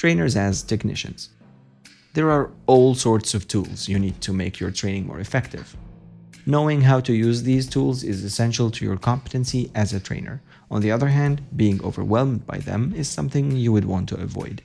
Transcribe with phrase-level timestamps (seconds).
[0.00, 1.28] Trainers as technicians.
[2.14, 5.76] There are all sorts of tools you need to make your training more effective.
[6.46, 10.40] Knowing how to use these tools is essential to your competency as a trainer.
[10.70, 14.62] On the other hand, being overwhelmed by them is something you would want to avoid.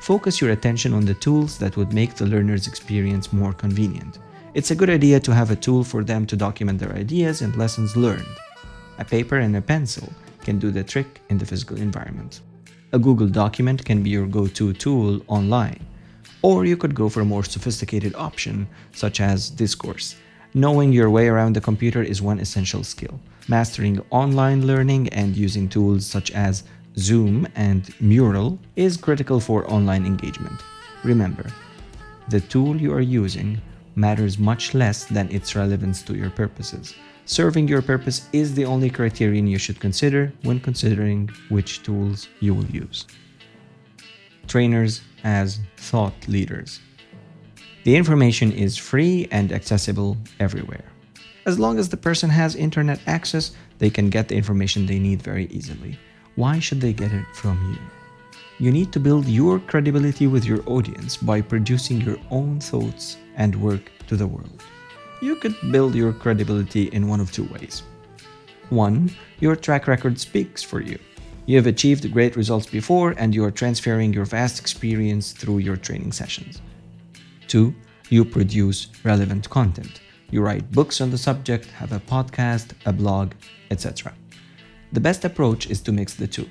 [0.00, 4.18] Focus your attention on the tools that would make the learner's experience more convenient.
[4.52, 7.54] It's a good idea to have a tool for them to document their ideas and
[7.54, 8.36] lessons learned.
[8.98, 12.40] A paper and a pencil can do the trick in the physical environment.
[12.94, 15.80] A Google document can be your go to tool online.
[16.42, 20.16] Or you could go for a more sophisticated option, such as Discourse.
[20.52, 23.18] Knowing your way around the computer is one essential skill.
[23.48, 26.64] Mastering online learning and using tools such as
[26.98, 30.60] Zoom, and Mural is critical for online engagement.
[31.02, 31.46] Remember,
[32.28, 33.58] the tool you are using
[33.94, 36.94] matters much less than its relevance to your purposes.
[37.24, 42.52] Serving your purpose is the only criterion you should consider when considering which tools you
[42.52, 43.06] will use.
[44.48, 46.80] Trainers as thought leaders.
[47.84, 50.84] The information is free and accessible everywhere.
[51.46, 55.22] As long as the person has internet access, they can get the information they need
[55.22, 55.98] very easily.
[56.34, 57.78] Why should they get it from you?
[58.58, 63.60] You need to build your credibility with your audience by producing your own thoughts and
[63.60, 64.62] work to the world.
[65.22, 67.84] You could build your credibility in one of two ways.
[68.70, 70.98] One, your track record speaks for you.
[71.46, 75.76] You have achieved great results before and you are transferring your vast experience through your
[75.76, 76.60] training sessions.
[77.46, 77.72] Two,
[78.08, 80.00] you produce relevant content.
[80.32, 83.34] You write books on the subject, have a podcast, a blog,
[83.70, 84.12] etc.
[84.90, 86.50] The best approach is to mix the two.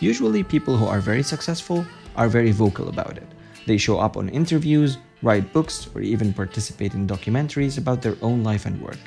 [0.00, 3.28] Usually, people who are very successful are very vocal about it.
[3.68, 8.42] They show up on interviews, write books, or even participate in documentaries about their own
[8.42, 9.02] life and work.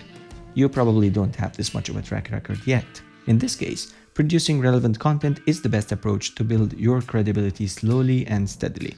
[0.54, 2.86] You probably don't have this much of a track record yet.
[3.26, 8.28] In this case, producing relevant content is the best approach to build your credibility slowly
[8.28, 8.94] and steadily.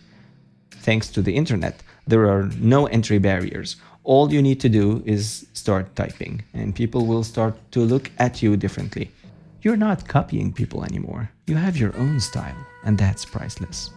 [0.88, 3.78] Thanks to the internet, there are no entry barriers.
[4.04, 8.44] All you need to do is start typing, and people will start to look at
[8.44, 9.12] you differently.
[9.62, 11.32] You're not copying people anymore.
[11.48, 13.92] You have your own style, and that's priceless.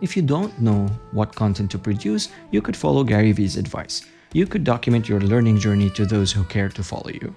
[0.00, 4.06] If you don't know what content to produce, you could follow Gary Vee's advice.
[4.32, 7.34] You could document your learning journey to those who care to follow you.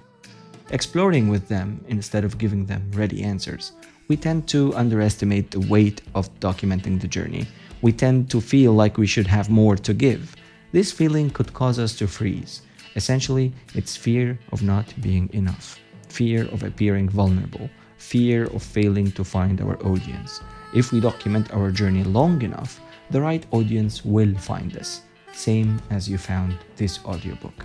[0.70, 3.72] Exploring with them instead of giving them ready answers.
[4.08, 7.46] We tend to underestimate the weight of documenting the journey.
[7.82, 10.34] We tend to feel like we should have more to give.
[10.72, 12.62] This feeling could cause us to freeze.
[12.96, 15.78] Essentially, it's fear of not being enough
[16.14, 17.68] fear of appearing vulnerable,
[18.04, 20.40] fear of failing to find our audience.
[20.74, 26.08] If we document our journey long enough, the right audience will find us, same as
[26.08, 27.64] you found this audiobook.